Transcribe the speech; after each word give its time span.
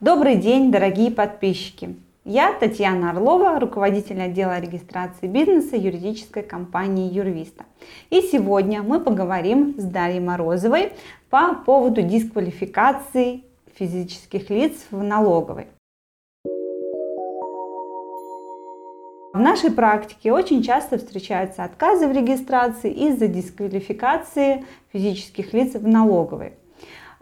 Добрый 0.00 0.36
день, 0.36 0.70
дорогие 0.70 1.10
подписчики! 1.10 1.96
Я 2.26 2.52
Татьяна 2.52 3.12
Орлова, 3.12 3.58
руководитель 3.58 4.20
отдела 4.20 4.60
регистрации 4.60 5.26
бизнеса 5.26 5.74
юридической 5.74 6.42
компании 6.42 7.10
Юрвиста. 7.10 7.64
И 8.10 8.20
сегодня 8.20 8.82
мы 8.82 9.00
поговорим 9.00 9.74
с 9.78 9.84
Дарьей 9.84 10.20
Морозовой 10.20 10.92
по 11.30 11.54
поводу 11.54 12.02
дисквалификации 12.02 13.44
физических 13.74 14.50
лиц 14.50 14.74
в 14.90 15.02
налоговой. 15.02 15.68
В 19.32 19.38
нашей 19.38 19.70
практике 19.70 20.30
очень 20.30 20.62
часто 20.62 20.98
встречаются 20.98 21.64
отказы 21.64 22.06
в 22.06 22.12
регистрации 22.12 22.92
из-за 22.92 23.28
дисквалификации 23.28 24.66
физических 24.92 25.54
лиц 25.54 25.72
в 25.72 25.88
налоговой. 25.88 26.52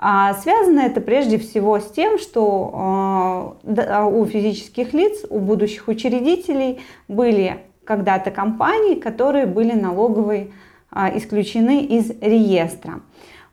А 0.06 0.34
связано 0.34 0.80
это 0.80 1.00
прежде 1.00 1.38
всего 1.38 1.80
с 1.80 1.90
тем, 1.90 2.18
что 2.18 2.70
а, 2.74 3.56
а, 3.64 4.06
у 4.06 4.26
физических 4.26 4.92
лиц, 4.92 5.24
у 5.30 5.38
будущих 5.38 5.88
учредителей 5.88 6.80
были 7.08 7.60
когда-то 7.84 8.30
компании, 8.30 8.96
которые 8.96 9.46
были 9.46 9.72
налоговой 9.72 10.52
а, 10.90 11.10
исключены 11.16 11.86
из 11.86 12.10
реестра. 12.20 13.00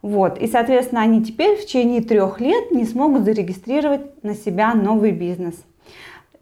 Вот. 0.02 0.40
И, 0.40 0.48
соответственно, 0.48 1.04
они 1.04 1.24
теперь 1.24 1.56
в 1.56 1.66
течение 1.66 2.02
трех 2.02 2.42
лет 2.42 2.70
не 2.72 2.84
смогут 2.84 3.24
зарегистрировать 3.24 4.22
на 4.22 4.36
себя 4.36 4.74
новый 4.74 5.12
бизнес. 5.12 5.56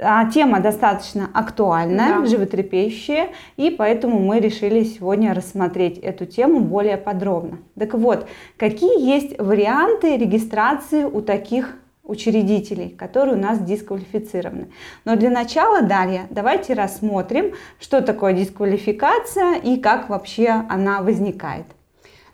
А, 0.02 0.30
тема 0.30 0.62
достаточно 0.62 1.30
актуальная, 1.34 2.20
да. 2.20 2.26
животрепещущая, 2.26 3.30
и 3.58 3.70
поэтому 3.70 4.20
мы 4.20 4.40
решили 4.40 4.84
сегодня 4.84 5.34
рассмотреть 5.34 5.98
эту 5.98 6.26
тему 6.26 6.62
более 6.62 6.98
подробно. 6.98 7.60
Так 7.78 7.94
вот, 7.96 8.26
какие 8.58 9.06
есть 9.06 9.38
варианты 9.38 10.16
регистрации 10.16 11.04
у 11.04 11.22
таких 11.22 11.76
учредителей, 12.04 12.90
которые 12.90 13.36
у 13.36 13.40
нас 13.40 13.60
дисквалифицированы. 13.60 14.72
Но 15.04 15.16
для 15.18 15.30
начала, 15.30 15.82
Дарья, 15.82 16.28
давайте 16.30 16.74
рассмотрим, 16.74 17.54
что 17.80 18.02
такое 18.02 18.34
дисквалификация 18.34 19.56
и 19.56 19.78
как 19.78 20.10
вообще 20.10 20.66
она 20.70 21.02
возникает. 21.02 21.66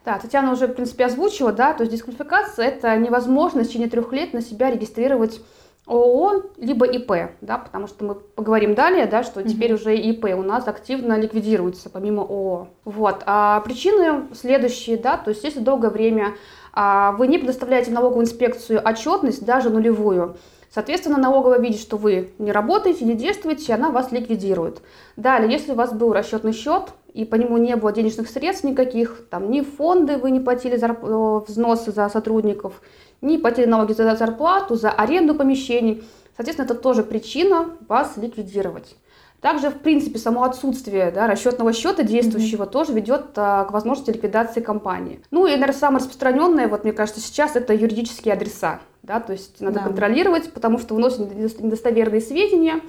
Да, 0.05 0.19
Татьяна 0.19 0.53
уже, 0.53 0.67
в 0.67 0.73
принципе, 0.73 1.05
озвучила, 1.05 1.51
да, 1.51 1.73
то 1.73 1.81
есть 1.81 1.91
дисквалификация– 1.91 2.65
это 2.67 2.95
невозможность 2.95 3.69
в 3.69 3.71
течение 3.71 3.89
трех 3.89 4.13
лет 4.13 4.33
на 4.33 4.41
себя 4.41 4.69
регистрировать 4.69 5.41
ООО, 5.87 6.43
либо 6.57 6.85
ИП, 6.85 7.31
да, 7.41 7.57
потому 7.59 7.87
что 7.87 8.05
мы 8.05 8.15
поговорим 8.15 8.73
далее, 8.73 9.05
да, 9.05 9.23
что 9.23 9.43
теперь 9.43 9.73
уже 9.73 9.95
ИП 9.95 10.25
у 10.35 10.41
нас 10.41 10.67
активно 10.67 11.19
ликвидируется 11.19 11.89
помимо 11.89 12.23
ООО. 12.23 12.67
Вот. 12.85 13.21
А 13.25 13.61
причины 13.61 14.23
следующие, 14.33 14.97
да, 14.97 15.17
то 15.17 15.29
есть 15.29 15.43
если 15.43 15.59
долгое 15.59 15.91
время 15.91 16.33
а, 16.73 17.11
вы 17.13 17.27
не 17.27 17.37
предоставляете 17.37 17.91
в 17.91 17.93
налоговую 17.93 18.25
инспекцию 18.25 18.81
отчетность, 18.83 19.45
даже 19.45 19.69
нулевую, 19.69 20.37
Соответственно, 20.75 21.17
налоговая 21.17 21.61
видит, 21.61 21.79
что 21.79 21.95
вы 21.95 22.31
не 22.37 22.51
работаете, 22.51 23.05
не 23.05 23.15
действуете, 23.15 23.67
и 23.67 23.71
она 23.71 23.91
вас 23.91 24.11
ликвидирует. 24.11 24.81
Далее, 25.15 25.49
если 25.49 25.71
у 25.71 25.75
вас 25.75 25.93
был 25.93 26.11
расчетный 26.11 26.51
счет, 26.51 26.89
и 27.13 27.23
по 27.23 27.35
нему 27.35 27.57
не 27.57 27.77
было 27.77 27.93
денежных 27.93 28.27
средств 28.27 28.65
никаких, 28.65 29.21
там 29.29 29.49
ни 29.49 29.61
фонды 29.61 30.17
вы 30.17 30.31
не 30.31 30.41
платили 30.41 30.75
зарп... 30.75 30.99
Э, 31.01 31.39
взносы 31.47 31.93
за 31.93 32.09
сотрудников, 32.09 32.81
не 33.21 33.37
платили 33.37 33.67
налоги 33.67 33.93
за 33.93 34.17
зарплату, 34.17 34.75
за 34.75 34.91
аренду 34.91 35.33
помещений. 35.33 36.03
Соответственно, 36.35 36.65
это 36.65 36.75
тоже 36.75 37.03
причина 37.03 37.69
вас 37.87 38.17
ликвидировать. 38.17 38.97
Также, 39.41 39.69
в 39.69 39.79
принципе, 39.79 40.17
само 40.17 40.43
отсутствие 40.43 41.11
да, 41.11 41.27
расчетного 41.27 41.71
счета 41.71 42.03
действующего 42.03 42.63
mm-hmm. 42.63 42.71
тоже 42.71 42.93
ведет 42.93 43.25
а, 43.35 43.65
к 43.65 43.71
возможности 43.71 44.09
ликвидации 44.11 44.61
компании. 44.61 45.19
Ну 45.29 45.45
и, 45.45 45.51
наверное, 45.51 45.73
самое 45.73 45.99
распространенное, 45.99 46.67
вот 46.67 46.83
мне 46.83 46.93
кажется, 46.93 47.21
сейчас 47.21 47.55
это 47.55 47.73
юридические 47.73 48.33
адреса. 48.33 48.79
Да, 49.03 49.19
то 49.19 49.33
есть 49.33 49.61
надо 49.61 49.79
да. 49.79 49.85
контролировать, 49.85 50.51
потому 50.51 50.79
что 50.79 50.95
выносят 50.95 51.31
недостоверные 51.59 52.21
сведения, 52.21 52.81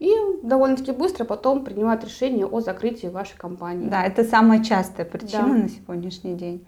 и 0.00 0.10
довольно-таки 0.42 0.90
быстро 0.90 1.24
потом 1.24 1.62
принимают 1.62 2.02
решение 2.02 2.44
о 2.44 2.60
закрытии 2.60 3.06
вашей 3.06 3.36
компании. 3.36 3.88
Да, 3.88 4.04
это 4.04 4.24
самая 4.24 4.64
частая 4.64 5.06
причина 5.06 5.46
да. 5.46 5.54
на 5.54 5.68
сегодняшний 5.68 6.34
день. 6.34 6.66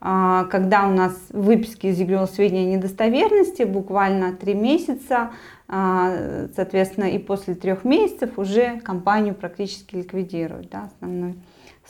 А, 0.00 0.44
когда 0.44 0.88
у 0.88 0.90
нас 0.90 1.16
выписки 1.30 1.86
из 1.86 1.96
сведения 2.32 2.64
недостоверности, 2.64 3.62
буквально 3.62 4.32
три 4.32 4.54
месяца, 4.54 5.30
соответственно, 5.68 7.06
и 7.06 7.18
после 7.18 7.54
трех 7.54 7.84
месяцев 7.84 8.38
уже 8.38 8.78
компанию 8.80 9.34
практически 9.34 9.96
ликвидируют, 9.96 10.70
да, 10.70 10.90
основной 10.94 11.34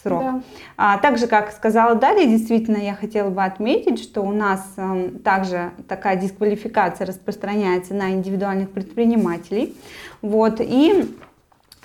срок. 0.03 0.23
Да. 0.23 0.43
А, 0.77 0.99
также, 0.99 1.27
как 1.27 1.53
сказала 1.53 1.95
Дарья, 1.95 2.27
действительно, 2.27 2.77
я 2.77 2.95
хотела 2.95 3.31
бы 3.31 3.45
отметить, 3.45 4.03
что 4.03 4.23
у 4.23 4.33
нас 4.33 4.65
а, 4.77 5.11
также 5.25 5.73
такая 5.89 6.17
дисквалификация 6.17 7.07
распространяется 7.07 7.95
на 7.95 8.11
индивидуальных 8.11 8.71
предпринимателей. 8.71 9.77
Вот, 10.23 10.61
и 10.61 11.15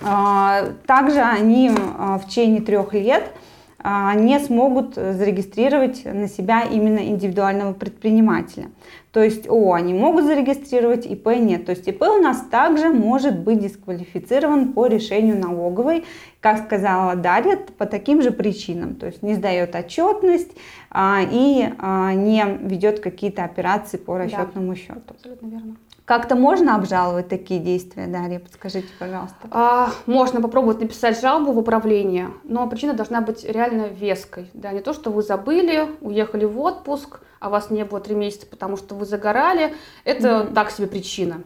а, 0.00 0.72
также 0.86 1.20
они 1.20 1.70
а, 1.76 2.18
в 2.18 2.28
течение 2.28 2.60
трех 2.60 2.92
лет 2.94 3.24
а, 3.24 3.51
не 3.84 4.38
смогут 4.38 4.94
зарегистрировать 4.94 6.04
на 6.04 6.28
себя 6.28 6.62
именно 6.62 7.00
индивидуального 7.00 7.72
предпринимателя. 7.72 8.70
То 9.12 9.22
есть 9.22 9.46
ООО 9.46 9.74
они 9.74 9.92
могут 9.92 10.24
зарегистрировать, 10.24 11.04
ИП 11.04 11.26
нет. 11.36 11.66
То 11.66 11.72
есть 11.72 11.86
ИП 11.86 12.02
у 12.02 12.22
нас 12.22 12.40
также 12.50 12.88
может 12.88 13.38
быть 13.38 13.60
дисквалифицирован 13.60 14.72
по 14.72 14.86
решению 14.86 15.38
налоговой, 15.38 16.04
как 16.40 16.64
сказала 16.64 17.14
Дарья, 17.14 17.58
по 17.76 17.84
таким 17.84 18.22
же 18.22 18.30
причинам. 18.30 18.94
То 18.94 19.06
есть 19.06 19.22
не 19.22 19.34
сдает 19.34 19.74
отчетность 19.74 20.52
а, 20.90 21.20
и 21.30 21.68
а, 21.78 22.14
не 22.14 22.42
ведет 22.62 23.00
какие-то 23.00 23.44
операции 23.44 23.98
по 23.98 24.16
расчетному 24.16 24.72
да, 24.72 24.76
счету. 24.76 25.00
Абсолютно 25.08 25.46
верно. 25.46 25.76
Как-то 26.04 26.34
можно 26.34 26.74
обжаловать 26.74 27.28
такие 27.28 27.60
действия, 27.60 28.08
Дарья? 28.08 28.40
Подскажите, 28.40 28.88
пожалуйста. 28.98 29.36
А, 29.50 29.90
можно 30.06 30.42
попробовать 30.42 30.80
написать 30.80 31.20
жалобу 31.20 31.52
в 31.52 31.58
управление, 31.58 32.30
но 32.42 32.68
причина 32.68 32.92
должна 32.92 33.20
быть 33.20 33.44
реально 33.44 33.86
веской. 33.86 34.50
Да, 34.52 34.72
не 34.72 34.80
то, 34.80 34.94
что 34.94 35.10
вы 35.10 35.22
забыли, 35.22 35.86
уехали 36.00 36.44
в 36.44 36.58
отпуск, 36.58 37.20
а 37.38 37.50
вас 37.50 37.70
не 37.70 37.84
было 37.84 38.00
три 38.00 38.16
месяца, 38.16 38.46
потому 38.46 38.76
что 38.76 38.96
вы 38.96 39.06
загорали. 39.06 39.74
Это 40.04 40.28
mm-hmm. 40.28 40.54
так 40.54 40.72
себе 40.72 40.88
причина. 40.88 41.42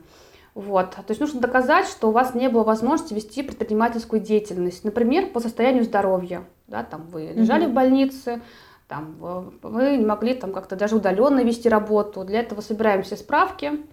Вот. 0.54 0.92
То 0.92 1.04
есть 1.10 1.20
нужно 1.20 1.38
доказать, 1.40 1.86
что 1.86 2.08
у 2.08 2.12
вас 2.12 2.34
не 2.34 2.48
было 2.48 2.64
возможности 2.64 3.12
вести 3.12 3.42
предпринимательскую 3.42 4.22
деятельность. 4.22 4.84
Например, 4.84 5.26
по 5.26 5.40
состоянию 5.40 5.84
здоровья. 5.84 6.44
Да, 6.66 6.82
там 6.82 7.06
вы 7.12 7.32
лежали 7.34 7.66
mm-hmm. 7.66 7.70
в 7.70 7.74
больнице, 7.74 8.40
там, 8.88 9.16
вы 9.62 9.96
не 9.98 10.06
могли 10.06 10.32
там, 10.34 10.52
как-то 10.52 10.76
даже 10.76 10.96
удаленно 10.96 11.40
вести 11.44 11.68
работу. 11.68 12.24
Для 12.24 12.40
этого 12.40 12.62
собираем 12.62 13.02
все 13.02 13.16
справки 13.16 13.84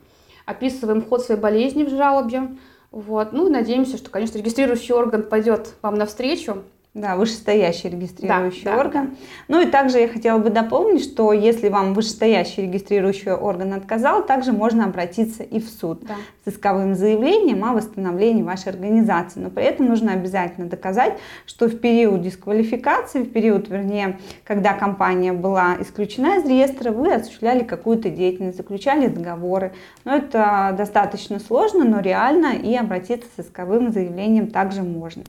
описываем 0.46 1.04
ход 1.04 1.24
своей 1.24 1.40
болезни 1.40 1.84
в 1.84 1.90
жалобе. 1.90 2.58
Вот. 2.92 3.34
Ну 3.34 3.50
надеемся, 3.50 3.98
что, 3.98 4.10
конечно, 4.10 4.38
регистрирующий 4.38 4.94
орган 4.94 5.24
пойдет 5.24 5.74
вам 5.82 5.96
навстречу 5.96 6.64
да, 6.94 7.16
вышестоящий 7.16 7.90
регистрирующий 7.90 8.66
да, 8.66 8.78
орган. 8.78 9.08
Да, 9.08 9.16
Ну 9.48 9.62
и 9.62 9.66
также 9.66 9.98
я 9.98 10.08
хотела 10.08 10.38
бы 10.38 10.52
дополнить, 10.52 11.04
что 11.04 11.34
если 11.34 11.70
вам 11.70 11.96
вышестоящий 11.96 12.64
регистрирующий 12.64 13.32
орган 13.32 13.74
отказал, 13.74 14.24
также 14.24 14.52
можно 14.52 14.86
обратиться 14.86 15.42
и 15.42 15.60
в 15.60 15.68
суд 15.68 16.04
да. 16.06 16.16
с 16.46 16.54
исковым 16.54 16.94
заявлением 16.94 17.66
о 17.66 17.74
восстановлении 17.74 18.44
вашей 18.44 18.70
организации. 18.70 19.40
Но 19.40 19.50
при 19.50 19.64
этом 19.64 19.88
нужно 19.88 20.14
обязательно 20.14 20.68
доказать, 20.68 21.18
что 21.48 21.68
в 21.68 21.80
период 21.80 22.22
дисквалификации, 22.22 23.24
в 23.24 23.32
период, 23.32 23.70
вернее, 23.70 24.20
когда 24.44 24.74
компания 24.74 25.34
была 25.34 25.78
исключена 25.80 26.38
из 26.38 26.46
реестра, 26.46 26.92
вы 26.92 27.12
осуществляли 27.12 27.64
какую-то 27.64 28.12
деятельность, 28.12 28.58
заключали 28.58 29.08
договоры. 29.08 29.74
Но 30.06 30.16
это 30.16 30.76
достаточно 30.78 31.40
сложно, 31.40 31.86
но 31.86 32.02
реально 32.02 32.54
и 32.54 32.76
обратиться 32.76 33.28
с 33.36 33.46
исковым 33.46 33.92
заявлением 33.92 34.52
также 34.52 34.84
можно. 34.84 35.24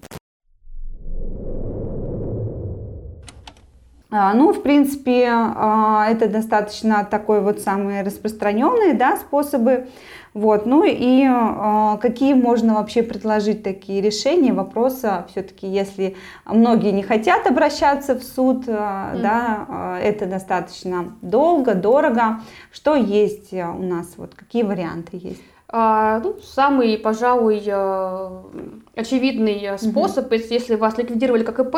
Ну, 4.33 4.53
в 4.53 4.63
принципе, 4.63 5.29
а, 5.29 6.07
это 6.09 6.29
достаточно 6.29 7.05
такой 7.05 7.41
вот 7.41 7.59
самые 7.59 8.03
распространенные 8.03 8.95
да, 8.95 9.17
способы. 9.17 9.89
Вот. 10.35 10.67
Ну 10.67 10.85
и 10.85 11.25
а, 11.27 11.97
какие 11.97 12.35
можно 12.35 12.75
вообще 12.75 13.03
предложить 13.03 13.65
такие 13.65 14.01
решения 14.01 14.53
вопроса, 14.53 15.27
все-таки 15.31 15.67
если 15.67 16.15
многие 16.47 16.93
не 16.93 17.03
хотят 17.03 17.49
обращаться 17.49 18.15
в 18.15 18.23
суд, 18.23 18.69
mm-hmm. 18.69 19.21
да, 19.21 19.99
это 20.01 20.27
достаточно 20.27 21.17
долго, 21.21 21.75
дорого. 21.75 22.41
Что 22.71 22.95
есть 22.95 23.53
у 23.53 23.83
нас, 23.83 24.15
вот 24.17 24.37
какие 24.37 24.63
варианты 24.63 25.17
есть? 25.17 25.43
А, 25.67 26.21
ну, 26.21 26.37
самый, 26.41 26.99
пожалуй, 26.99 27.59
очевидный 28.95 29.77
способ, 29.77 30.33
mm-hmm. 30.33 30.47
если 30.51 30.77
вас 30.77 30.99
ликвидировали 30.99 31.43
как 31.43 31.59
ИП, 31.59 31.75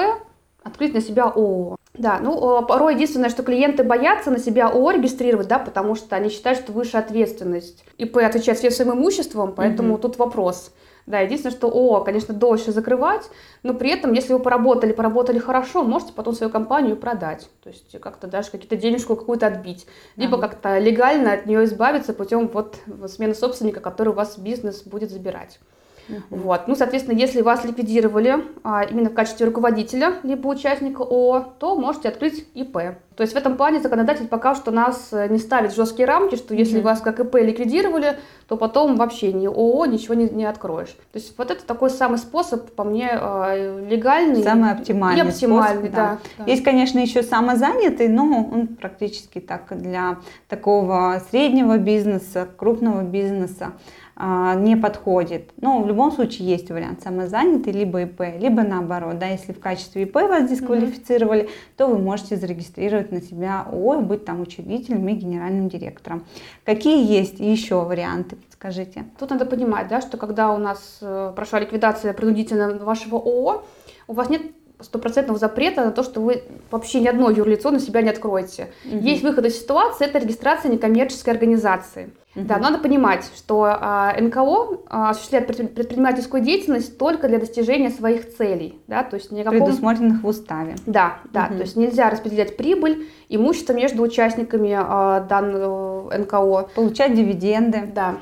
открыть 0.66 0.92
на 0.92 1.00
себя 1.00 1.24
ООО. 1.24 1.76
Да, 1.98 2.18
ну, 2.20 2.64
порой 2.66 2.94
единственное, 2.94 3.30
что 3.30 3.42
клиенты 3.42 3.82
боятся 3.82 4.30
на 4.30 4.38
себя 4.38 4.68
ООО 4.68 4.92
регистрировать, 4.92 5.48
да, 5.48 5.58
потому 5.58 5.94
что 5.94 6.16
они 6.16 6.28
считают, 6.28 6.58
что 6.58 6.72
выше 6.72 6.96
ответственность. 6.96 7.84
ИП 7.98 8.18
отвечает 8.18 8.58
всем 8.58 8.70
своим 8.70 8.92
имуществом, 8.94 9.54
поэтому 9.56 9.94
угу. 9.94 10.02
тут 10.02 10.18
вопрос. 10.18 10.72
Да, 11.06 11.20
единственное, 11.20 11.56
что 11.56 11.68
ООО, 11.68 12.02
конечно, 12.02 12.34
дольше 12.34 12.72
закрывать, 12.72 13.30
но 13.62 13.74
при 13.74 13.90
этом, 13.90 14.12
если 14.12 14.32
вы 14.32 14.40
поработали, 14.40 14.92
поработали 14.92 15.38
хорошо, 15.38 15.84
можете 15.84 16.12
потом 16.12 16.34
свою 16.34 16.50
компанию 16.50 16.96
продать. 16.96 17.48
То 17.62 17.68
есть 17.70 17.98
как-то 18.00 18.26
даже 18.26 18.50
какие-то 18.50 18.76
денежку 18.76 19.14
какую-то 19.14 19.46
отбить. 19.46 19.86
Либо 20.16 20.36
ага. 20.36 20.48
как-то 20.48 20.78
легально 20.78 21.32
от 21.32 21.46
нее 21.46 21.64
избавиться 21.64 22.12
путем 22.12 22.48
вот 22.48 22.76
смены 23.06 23.34
собственника, 23.34 23.78
который 23.78 24.08
у 24.08 24.14
вас 24.14 24.36
бизнес 24.36 24.82
будет 24.82 25.10
забирать. 25.10 25.60
Uh-huh. 26.08 26.22
Вот. 26.30 26.68
Ну, 26.68 26.74
соответственно, 26.74 27.16
если 27.16 27.42
вас 27.42 27.64
ликвидировали 27.64 28.44
а, 28.62 28.84
именно 28.84 29.10
в 29.10 29.14
качестве 29.14 29.46
руководителя 29.46 30.14
либо 30.22 30.48
участника 30.48 31.02
ООО, 31.02 31.54
то 31.58 31.76
можете 31.76 32.08
открыть 32.08 32.46
ИП. 32.54 32.78
То 33.16 33.22
есть 33.22 33.32
в 33.32 33.36
этом 33.36 33.56
плане 33.56 33.80
законодатель 33.80 34.28
пока 34.28 34.54
что 34.54 34.70
нас 34.70 35.08
э, 35.10 35.28
не 35.28 35.38
ставит 35.38 35.74
жесткие 35.74 36.06
рамки, 36.06 36.36
что 36.36 36.54
если 36.54 36.80
uh-huh. 36.80 36.84
вас 36.84 37.00
как 37.00 37.18
ИП 37.18 37.36
ликвидировали, 37.36 38.18
то 38.46 38.56
потом 38.56 38.96
вообще 38.96 39.32
ни 39.32 39.46
ООО 39.46 39.86
ничего 39.86 40.14
не, 40.14 40.28
не 40.28 40.44
откроешь. 40.44 40.90
То 40.90 41.18
есть 41.18 41.36
вот 41.36 41.50
это 41.50 41.64
такой 41.64 41.90
самый 41.90 42.18
способ, 42.18 42.70
по 42.72 42.84
мне, 42.84 43.08
а, 43.12 43.80
легальный. 43.88 44.42
Самый 44.42 44.70
оптимальный. 44.70 45.24
И 45.24 45.26
оптимальный, 45.26 45.88
способ, 45.88 45.94
да. 45.94 46.18
да. 46.38 46.44
Есть, 46.44 46.62
конечно, 46.62 46.98
еще 46.98 47.22
самозанятый, 47.22 48.08
но 48.08 48.48
он 48.52 48.68
практически 48.68 49.40
так 49.40 49.64
для 49.70 50.18
такого 50.48 51.22
среднего 51.30 51.78
бизнеса, 51.78 52.46
крупного 52.56 53.02
бизнеса. 53.02 53.72
А, 54.18 54.54
не 54.54 54.76
подходит. 54.76 55.50
Но 55.60 55.82
в 55.82 55.86
любом 55.86 56.10
случае 56.10 56.48
есть 56.48 56.70
вариант 56.70 57.02
самозанятый, 57.02 57.70
либо 57.74 58.02
ИП, 58.02 58.22
либо 58.38 58.62
наоборот. 58.62 59.18
Да, 59.18 59.26
если 59.26 59.52
в 59.52 59.60
качестве 59.60 60.04
ИП 60.04 60.14
вас 60.14 60.48
дисквалифицировали, 60.48 61.42
mm-hmm. 61.42 61.76
то 61.76 61.86
вы 61.86 61.98
можете 61.98 62.36
зарегистрировать 62.36 63.12
на 63.12 63.20
себя 63.20 63.66
ООО 63.70 64.00
быть 64.00 64.24
там 64.24 64.40
учредителем 64.40 65.06
и 65.08 65.12
генеральным 65.12 65.68
директором. 65.68 66.24
Какие 66.64 67.06
есть 67.06 67.40
еще 67.40 67.84
варианты? 67.84 68.38
Скажите. 68.50 69.04
Тут 69.18 69.28
надо 69.30 69.44
понимать, 69.44 69.88
да, 69.88 70.00
что 70.00 70.16
когда 70.16 70.50
у 70.50 70.56
нас 70.56 70.96
э, 71.02 71.32
прошла 71.36 71.60
ликвидация 71.60 72.14
принудительно 72.14 72.72
вашего 72.78 73.18
ООО, 73.18 73.64
у 74.08 74.14
вас 74.14 74.30
нет 74.30 74.40
стопроцентного 74.80 75.38
запрета 75.38 75.84
на 75.84 75.90
то, 75.90 76.02
что 76.02 76.22
вы 76.22 76.42
вообще 76.70 77.00
ни 77.00 77.06
одно 77.06 77.28
юрлицо 77.30 77.70
на 77.70 77.80
себя 77.80 78.00
не 78.00 78.08
откроете. 78.08 78.70
Угу. 78.86 78.96
Есть 78.96 79.22
выход 79.22 79.44
из 79.44 79.60
ситуации, 79.60 80.06
это 80.06 80.18
регистрация 80.18 80.70
некоммерческой 80.72 81.34
организации. 81.34 82.10
Угу. 82.36 82.44
Да, 82.44 82.58
надо 82.58 82.78
понимать, 82.78 83.24
что 83.34 83.64
а, 83.64 84.14
НКО 84.20 84.82
а, 84.88 85.10
осуществляет 85.10 85.46
предпринимательскую 85.46 86.42
деятельность 86.42 86.98
только 86.98 87.28
для 87.28 87.38
достижения 87.38 87.90
своих 87.90 88.36
целей, 88.36 88.78
да, 88.86 89.02
то 89.02 89.16
есть 89.16 89.32
никакого... 89.32 89.64
Предусмотренных 89.64 90.22
в 90.22 90.26
уставе. 90.26 90.76
Да, 90.84 91.18
да, 91.32 91.46
угу. 91.46 91.56
то 91.56 91.60
есть 91.62 91.76
нельзя 91.76 92.10
распределять 92.10 92.56
прибыль, 92.56 93.08
имущество 93.30 93.72
между 93.72 94.02
участниками 94.02 94.76
а, 94.76 95.20
данного 95.20 96.14
НКО. 96.16 96.68
Получать 96.74 97.14
дивиденды. 97.14 97.90
Да, 97.94 98.16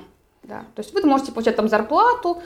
да, 0.45 0.61
то 0.75 0.83
есть 0.83 0.95
вы 0.95 1.03
можете 1.09 1.33
получать 1.33 1.57
там 1.57 1.69
зарплату, 1.69 2.41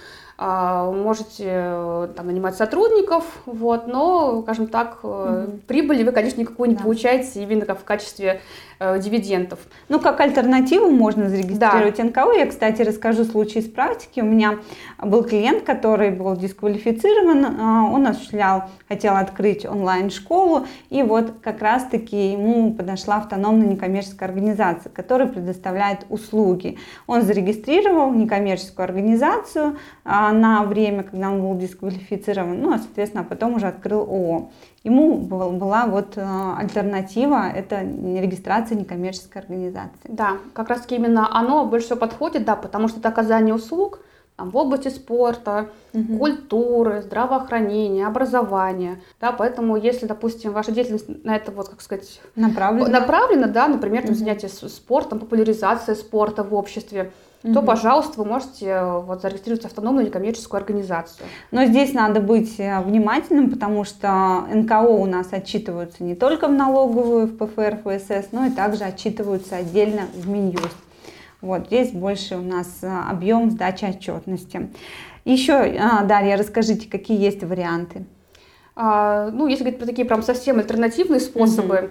можете 0.46 1.44
э, 1.46 2.08
там, 2.14 2.28
нанимать 2.28 2.54
сотрудников, 2.54 3.24
вот, 3.44 3.88
но, 3.88 4.42
скажем 4.42 4.68
так, 4.68 4.98
угу. 5.02 5.58
прибыли 5.66 6.04
вы, 6.04 6.12
конечно, 6.12 6.40
никакую 6.40 6.70
не 6.70 6.76
да. 6.76 6.84
получаете 6.84 7.42
именно 7.42 7.66
как 7.66 7.80
в 7.80 7.84
качестве 7.84 8.40
э, 8.78 9.00
дивидендов. 9.00 9.58
Ну, 9.88 9.98
как 9.98 10.20
альтернативу 10.20 10.90
можно 10.90 11.28
зарегистрировать 11.28 11.96
да. 11.96 12.04
НКО. 12.04 12.32
Я, 12.34 12.46
кстати, 12.46 12.82
расскажу 12.82 13.24
случай 13.24 13.58
из 13.58 13.68
практики. 13.68 14.20
У 14.20 14.26
меня 14.26 14.58
был 14.98 15.24
клиент, 15.24 15.64
который 15.64 16.10
был 16.10 16.36
дисквалифицирован, 16.36 17.44
э, 17.44 17.92
он 17.92 18.06
осуществлял, 18.06 18.70
хотел 18.86 19.16
открыть 19.16 19.66
онлайн-школу, 19.66 20.66
и 20.88 21.02
вот 21.02 21.32
как 21.42 21.62
раз-таки 21.62 22.32
ему 22.32 22.74
подошла 22.74 23.16
автономная 23.16 23.66
некоммерческая 23.66 24.28
организация, 24.28 24.90
которая 24.90 25.26
предоставляет 25.26 26.06
услуги. 26.10 26.78
Он 27.08 27.22
зарегистрировал 27.22 28.12
некоммерческую 28.12 28.84
организацию, 28.84 29.78
а, 30.04 30.27
на 30.32 30.64
время, 30.64 31.02
когда 31.02 31.30
он 31.30 31.40
был 31.40 31.56
дисквалифицирован, 31.56 32.60
ну, 32.60 32.72
а, 32.72 32.78
соответственно, 32.78 33.24
потом 33.24 33.54
уже 33.54 33.66
открыл 33.66 34.00
ООО. 34.00 34.50
Ему 34.84 35.18
была 35.18 35.86
вот 35.86 36.14
а, 36.16 36.56
альтернатива, 36.58 37.48
это 37.48 37.82
регистрация 37.82 38.78
некоммерческой 38.78 39.42
организации. 39.42 40.08
Да, 40.08 40.38
как 40.54 40.68
раз 40.68 40.82
таки 40.82 40.96
именно 40.96 41.28
оно 41.36 41.64
больше 41.66 41.86
всего 41.86 41.98
подходит, 41.98 42.44
да, 42.44 42.56
потому 42.56 42.88
что 42.88 43.00
это 43.00 43.08
оказание 43.08 43.54
услуг 43.54 44.00
там, 44.38 44.50
в 44.50 44.56
области 44.56 44.86
спорта, 44.86 45.70
угу. 45.92 46.16
культуры, 46.16 47.02
здравоохранения, 47.02 48.06
образования, 48.06 49.02
да, 49.20 49.32
поэтому 49.32 49.76
если, 49.76 50.06
допустим, 50.06 50.52
ваша 50.52 50.70
деятельность 50.70 51.24
на 51.24 51.34
это, 51.34 51.50
вот, 51.50 51.68
как 51.68 51.80
сказать, 51.80 52.20
направлена, 52.36 52.88
направлена 52.88 53.48
да, 53.48 53.66
например, 53.66 54.02
там, 54.02 54.12
угу. 54.12 54.18
занятие 54.18 54.48
спортом, 54.48 55.18
популяризация 55.18 55.96
спорта 55.96 56.44
в 56.44 56.54
обществе, 56.54 57.10
угу. 57.42 57.52
то, 57.52 57.62
пожалуйста, 57.62 58.12
вы 58.18 58.26
можете 58.26 58.80
вот, 58.80 59.22
зарегистрировать 59.22 59.64
автономную 59.64 60.06
некоммерческую 60.06 60.60
организацию. 60.60 61.26
Но 61.50 61.64
здесь 61.64 61.92
надо 61.92 62.20
быть 62.20 62.60
э, 62.60 62.80
внимательным, 62.80 63.50
потому 63.50 63.82
что 63.82 64.44
НКО 64.54 64.82
у 64.82 65.06
нас 65.06 65.32
отчитываются 65.32 66.04
не 66.04 66.14
только 66.14 66.46
в 66.46 66.52
налоговую, 66.52 67.26
в 67.26 67.36
ПФР, 67.36 67.80
ФСС, 67.84 68.28
но 68.30 68.46
и 68.46 68.50
также 68.50 68.84
отчитываются 68.84 69.56
отдельно 69.56 70.02
в 70.14 70.28
Минюст. 70.28 70.76
Вот 71.40 71.66
здесь 71.66 71.92
больше 71.92 72.36
у 72.36 72.42
нас 72.42 72.78
э, 72.82 72.88
объем 72.88 73.50
сдачи 73.50 73.84
отчетности. 73.84 74.70
Еще, 75.24 75.52
а, 75.52 76.04
Дарья, 76.04 76.36
расскажите, 76.36 76.90
какие 76.90 77.20
есть 77.20 77.44
варианты? 77.44 78.04
А, 78.74 79.30
ну, 79.30 79.46
если 79.46 79.64
говорить 79.64 79.78
про 79.78 79.86
такие 79.86 80.06
прям 80.06 80.22
совсем 80.22 80.58
альтернативные 80.58 81.20
способы, 81.20 81.76
угу 81.76 81.90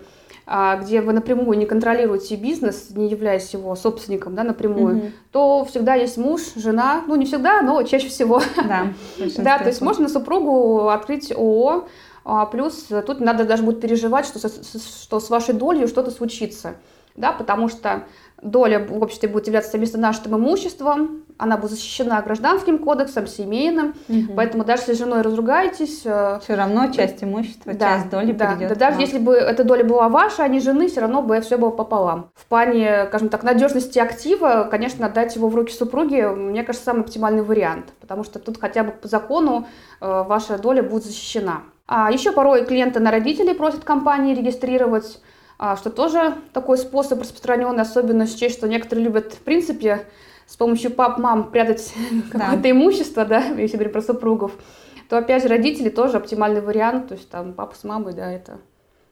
а, 0.49 0.77
где 0.77 1.01
вы 1.01 1.11
напрямую 1.11 1.57
не 1.57 1.65
контролируете 1.65 2.37
бизнес, 2.37 2.87
не 2.91 3.09
являясь 3.09 3.51
его 3.53 3.75
собственником, 3.75 4.33
да, 4.33 4.43
напрямую, 4.43 4.97
угу. 4.97 5.05
то 5.33 5.65
всегда 5.65 5.95
есть 5.95 6.17
муж, 6.17 6.41
жена, 6.55 7.03
ну 7.05 7.15
не 7.17 7.25
всегда, 7.25 7.61
но 7.61 7.83
чаще 7.83 8.07
всего. 8.07 8.41
Да, 8.55 8.93
да 9.37 9.59
то 9.59 9.67
есть 9.67 9.81
можно 9.81 10.07
супругу 10.07 10.87
открыть 10.87 11.31
ООО, 11.33 11.87
а, 12.23 12.45
плюс 12.45 12.87
тут 13.05 13.19
надо 13.19 13.43
даже 13.43 13.63
будет 13.63 13.81
переживать, 13.81 14.25
что, 14.25 14.39
что 14.39 15.19
с 15.19 15.29
вашей 15.29 15.53
долей 15.53 15.85
что-то 15.87 16.11
случится, 16.11 16.75
да, 17.17 17.31
потому 17.31 17.67
что 17.67 18.03
доля 18.41 18.79
в 18.79 19.01
обществе 19.01 19.27
будет 19.27 19.47
являться 19.47 19.71
совместно 19.71 19.99
нашим 19.99 20.35
имуществом, 20.35 21.23
она 21.39 21.57
будет 21.57 21.71
защищена 21.71 22.21
гражданским 22.21 22.77
кодексом, 22.77 23.27
семейным, 23.27 23.95
угу. 24.07 24.33
поэтому 24.35 24.63
даже 24.63 24.83
если 24.83 24.93
с 24.93 24.97
женой 24.99 25.21
разругаетесь... 25.21 26.01
Э, 26.05 26.39
все 26.41 26.55
равно 26.55 26.91
часть 26.91 27.23
имущества, 27.23 27.73
да, 27.73 27.97
часть 27.97 28.09
доли 28.09 28.31
да, 28.31 28.51
придет 28.51 28.69
да, 28.69 28.75
даже 28.75 29.01
если 29.01 29.17
бы 29.17 29.33
эта 29.33 29.63
доля 29.63 29.83
была 29.83 30.09
ваша, 30.09 30.43
а 30.43 30.47
не 30.47 30.59
жены, 30.59 30.87
все 30.87 31.01
равно 31.01 31.21
бы 31.21 31.39
все 31.41 31.57
было 31.57 31.71
пополам. 31.71 32.29
В 32.35 32.45
плане, 32.45 33.05
скажем 33.07 33.29
так, 33.29 33.43
надежности 33.43 33.99
актива, 33.99 34.67
конечно, 34.69 35.07
отдать 35.07 35.35
его 35.35 35.49
в 35.49 35.55
руки 35.55 35.73
супруги, 35.73 36.21
мне 36.21 36.63
кажется, 36.63 36.85
самый 36.85 37.01
оптимальный 37.01 37.43
вариант, 37.43 37.93
потому 37.99 38.23
что 38.23 38.39
тут 38.39 38.59
хотя 38.59 38.83
бы 38.83 38.91
по 38.91 39.07
закону 39.07 39.67
э, 39.99 40.23
ваша 40.27 40.57
доля 40.59 40.83
будет 40.83 41.03
защищена. 41.03 41.61
А 41.87 42.11
еще 42.11 42.31
порой 42.31 42.65
клиенты 42.65 42.99
на 42.99 43.11
родителей 43.11 43.53
просят 43.53 43.83
компании 43.83 44.35
регистрировать 44.35 45.21
что 45.57 45.89
тоже 45.89 46.35
такой 46.53 46.77
способ 46.77 47.19
распространенный, 47.19 47.81
особенно 47.81 48.27
счесть, 48.27 48.57
что 48.57 48.67
некоторые 48.67 49.05
любят, 49.05 49.33
в 49.33 49.39
принципе, 49.39 50.05
с 50.45 50.55
помощью 50.55 50.91
пап, 50.91 51.17
мам 51.17 51.51
прятать 51.51 51.93
да. 52.33 52.39
какое-то 52.39 52.71
имущество, 52.71 53.25
да, 53.25 53.43
если 53.57 53.77
говорить 53.77 53.93
про 53.93 54.01
супругов, 54.01 54.51
то 55.09 55.17
опять 55.17 55.43
же 55.43 55.49
родители 55.49 55.89
тоже 55.89 56.17
оптимальный 56.17 56.61
вариант, 56.61 57.09
то 57.09 57.15
есть 57.15 57.29
там 57.29 57.53
папа 57.53 57.75
с 57.75 57.83
мамой, 57.83 58.13
да, 58.13 58.31
это 58.31 58.59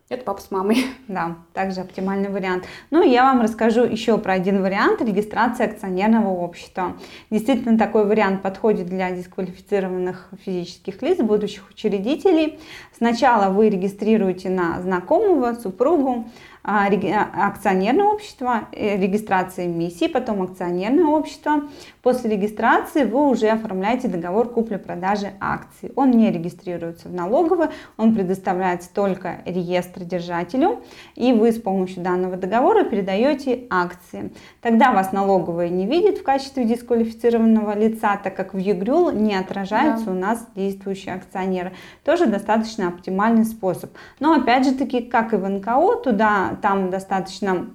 это 0.08 0.24
папа 0.24 0.40
с 0.42 0.52
мамой. 0.52 0.86
Да, 1.08 1.38
также 1.54 1.82
оптимальный 1.82 2.30
вариант. 2.30 2.66
Ну 2.90 3.04
я 3.04 3.24
вам 3.24 3.42
расскажу 3.42 3.84
еще 3.84 4.18
про 4.18 4.34
один 4.34 4.62
вариант 4.62 5.02
регистрации 5.02 5.66
акционерного 5.66 6.30
общества. 6.30 6.98
Действительно, 7.30 7.78
такой 7.78 8.06
вариант 8.06 8.42
подходит 8.42 8.88
для 8.88 9.12
дисквалифицированных 9.12 10.30
физических 10.44 11.02
лиц, 11.04 11.20
будущих 11.20 11.70
учредителей. 11.70 12.60
Сначала 12.98 13.52
вы 13.52 13.70
регистрируете 13.70 14.50
на 14.50 14.82
знакомого, 14.82 15.54
супругу, 15.54 16.26
а, 16.68 16.88
а, 16.88 17.48
акционерное 17.48 18.06
общество, 18.06 18.68
э, 18.72 18.98
регистрация 19.00 19.68
эмиссии, 19.68 20.08
потом 20.08 20.42
акционерное 20.42 21.06
общество. 21.06 21.66
После 22.02 22.32
регистрации 22.32 23.04
вы 23.04 23.30
уже 23.30 23.50
оформляете 23.50 24.08
договор 24.08 24.50
купли-продажи 24.50 25.34
акций. 25.40 25.92
Он 25.96 26.10
не 26.10 26.32
регистрируется 26.32 27.08
в 27.08 27.14
налоговой, 27.14 27.68
он 27.98 28.16
предоставляется 28.16 28.92
только 28.92 29.44
реестр 29.46 29.95
держателю, 30.04 30.82
и 31.16 31.32
вы 31.32 31.52
с 31.52 31.60
помощью 31.60 32.04
данного 32.04 32.36
договора 32.36 32.84
передаете 32.84 33.66
акции. 33.70 34.32
Тогда 34.62 34.92
вас 34.92 35.12
налоговая 35.12 35.70
не 35.70 35.86
видит 35.86 36.18
в 36.18 36.24
качестве 36.24 36.66
дисквалифицированного 36.66 37.78
лица, 37.78 38.20
так 38.22 38.36
как 38.36 38.54
в 38.54 38.58
ЮГРЮЛ 38.58 39.12
не 39.12 39.36
отражаются 39.36 40.08
да. 40.08 40.12
у 40.12 40.16
нас 40.16 40.48
действующие 40.56 41.16
акционеры. 41.16 41.72
Тоже 42.04 42.26
достаточно 42.26 42.90
оптимальный 42.90 43.46
способ. 43.46 43.92
Но 44.20 44.34
опять 44.34 44.66
же 44.66 44.74
таки, 44.74 45.02
как 45.02 45.34
и 45.34 45.38
в 45.38 45.48
НКО, 45.48 46.02
туда 46.04 46.58
там 46.62 46.90
достаточно 46.90 47.68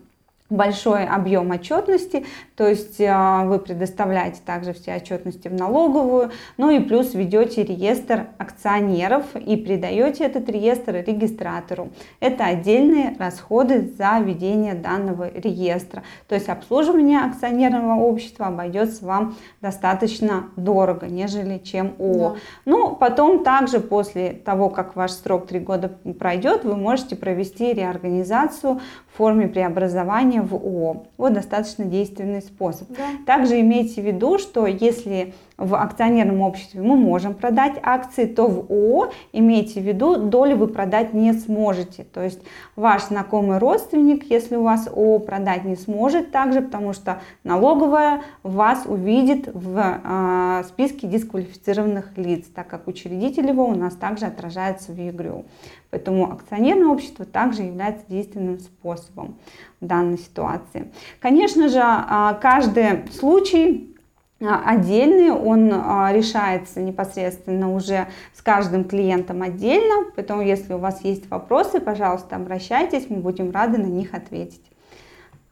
большой 0.51 1.07
объем 1.07 1.53
отчетности, 1.53 2.27
то 2.57 2.69
есть 2.69 3.01
а, 3.01 3.45
вы 3.45 3.59
предоставляете 3.59 4.41
также 4.45 4.73
все 4.73 4.97
отчетности 4.97 5.49
в 5.49 5.55
налоговую, 5.55 6.33
ну 6.57 6.71
и 6.71 6.81
плюс 6.81 7.15
ведете 7.15 7.63
реестр 7.63 8.27
акционеров 8.39 9.25
и 9.37 9.57
передаете 9.57 10.25
этот 10.25 10.49
реестр 10.51 10.97
регистратору. 11.07 11.91
Это 12.19 12.45
отдельные 12.45 13.17
расходы 13.19 13.93
за 13.97 14.19
ведение 14.21 14.75
данного 14.75 15.31
реестра. 15.33 16.03
То 16.29 16.35
есть 16.35 16.49
обслуживание 16.49 17.21
акционерного 17.21 18.01
общества 18.01 18.47
обойдется 18.47 19.05
вам 19.05 19.37
достаточно 19.61 20.51
дорого, 20.57 21.07
нежели 21.07 21.59
чем 21.59 21.95
ООО. 21.99 22.31
Да. 22.31 22.37
Ну, 22.65 22.97
потом 22.97 23.45
также 23.45 23.81
после 23.81 24.33
того, 24.33 24.69
как 24.69 24.97
ваш 24.97 25.13
срок 25.13 25.47
3 25.47 25.61
года 25.61 25.89
пройдет, 26.19 26.65
вы 26.65 26.77
можете 26.77 27.17
провести 27.17 27.73
реорганизацию 27.73 28.81
форме 29.21 29.49
преобразования 29.49 30.41
в 30.41 30.55
ООО. 30.55 31.05
Вот 31.19 31.35
достаточно 31.35 31.85
действенный 31.85 32.41
способ. 32.41 32.89
Да. 32.89 33.05
Также 33.27 33.61
имейте 33.61 34.01
в 34.01 34.07
виду, 34.07 34.39
что 34.39 34.67
если 34.67 35.35
в 35.59 35.75
акционерном 35.75 36.41
обществе 36.41 36.81
мы 36.81 36.97
можем 36.97 37.35
продать 37.35 37.75
акции, 37.83 38.25
то 38.25 38.47
в 38.47 38.71
ООО, 38.71 39.13
имейте 39.35 39.81
в 39.81 39.85
виду, 39.85 40.17
долю 40.17 40.57
вы 40.57 40.69
продать 40.69 41.13
не 41.13 41.35
сможете. 41.35 42.05
То 42.05 42.23
есть 42.23 42.41
ваш 42.77 43.09
знакомый 43.09 43.59
родственник, 43.59 44.25
если 44.31 44.57
у 44.57 44.63
вас 44.63 44.87
ООО, 44.87 45.19
продать 45.19 45.65
не 45.65 45.77
сможет 45.77 46.31
также, 46.31 46.63
потому 46.63 46.95
что 46.95 47.21
налоговая 47.45 48.23
вас 48.43 48.85
увидит 48.87 49.51
в 49.53 50.01
э, 50.03 50.63
списке 50.67 51.07
дисквалифицированных 51.09 52.17
лиц, 52.17 52.47
так 52.55 52.69
как 52.69 52.89
учредитель 52.89 53.49
его 53.49 53.67
у 53.67 53.75
нас 53.75 53.95
также 53.97 54.25
отражается 54.25 54.93
в 54.93 54.97
ЕГРЮ. 54.97 55.45
Поэтому 55.91 56.33
акционерное 56.33 56.87
общество 56.87 57.25
также 57.25 57.63
является 57.63 58.05
действенным 58.09 58.61
способом 58.61 59.10
в 59.17 59.87
данной 59.87 60.19
ситуации. 60.19 60.93
Конечно 61.21 61.69
же, 61.69 61.81
а, 61.83 62.35
каждый 62.35 63.07
случай 63.13 63.97
а, 64.41 64.63
отдельный, 64.65 65.31
он 65.31 65.71
а, 65.73 66.13
решается 66.13 66.81
непосредственно 66.81 67.75
уже 67.75 68.09
с 68.35 68.43
каждым 68.43 68.85
клиентом 68.85 69.43
отдельно, 69.43 70.11
поэтому 70.17 70.43
если 70.43 70.73
у 70.73 70.79
вас 70.79 71.05
есть 71.05 71.29
вопросы, 71.31 71.81
пожалуйста, 71.81 72.37
обращайтесь, 72.37 73.11
мы 73.11 73.19
будем 73.19 73.51
рады 73.51 73.79
на 73.79 73.87
них 73.87 74.15
ответить. 74.15 74.65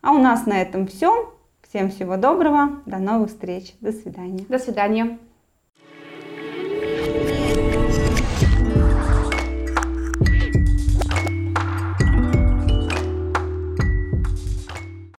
А 0.00 0.12
у 0.12 0.18
нас 0.18 0.46
на 0.46 0.60
этом 0.60 0.86
все. 0.86 1.34
Всем 1.68 1.90
всего 1.90 2.16
доброго, 2.16 2.80
до 2.86 2.96
новых 2.96 3.28
встреч, 3.28 3.74
до 3.82 3.92
свидания. 3.92 4.46
До 4.48 4.58
свидания. 4.58 5.18